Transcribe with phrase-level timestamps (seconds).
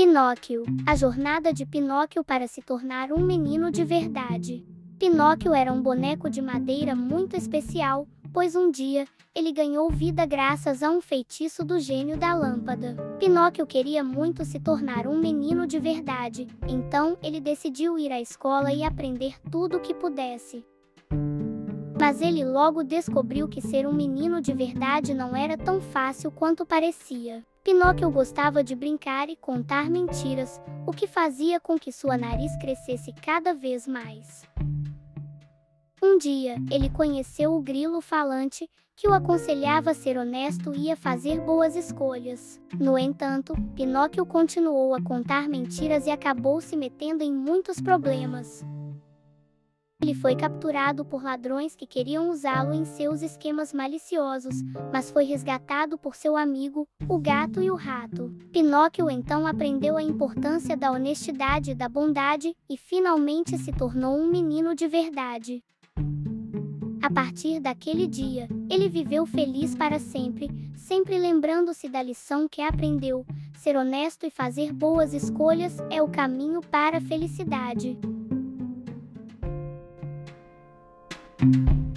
[0.00, 4.66] Pinóquio A jornada de Pinóquio para se tornar um menino de verdade.
[4.98, 10.82] Pinóquio era um boneco de madeira muito especial, pois um dia ele ganhou vida graças
[10.82, 12.96] a um feitiço do gênio da lâmpada.
[13.18, 18.72] Pinóquio queria muito se tornar um menino de verdade, então ele decidiu ir à escola
[18.72, 20.64] e aprender tudo o que pudesse.
[22.00, 26.64] Mas ele logo descobriu que ser um menino de verdade não era tão fácil quanto
[26.64, 27.44] parecia.
[27.62, 33.12] Pinóquio gostava de brincar e contar mentiras, o que fazia com que sua nariz crescesse
[33.12, 34.44] cada vez mais.
[36.02, 40.96] Um dia, ele conheceu o grilo falante, que o aconselhava a ser honesto e a
[40.96, 42.58] fazer boas escolhas.
[42.78, 48.64] No entanto, Pinóquio continuou a contar mentiras e acabou se metendo em muitos problemas.
[50.02, 55.98] Ele foi capturado por ladrões que queriam usá-lo em seus esquemas maliciosos, mas foi resgatado
[55.98, 58.34] por seu amigo, o gato e o rato.
[58.50, 64.30] Pinóquio então aprendeu a importância da honestidade e da bondade e finalmente se tornou um
[64.30, 65.62] menino de verdade.
[67.02, 73.26] A partir daquele dia, ele viveu feliz para sempre, sempre lembrando-se da lição que aprendeu:
[73.54, 77.98] ser honesto e fazer boas escolhas é o caminho para a felicidade.
[81.40, 81.89] Thank you.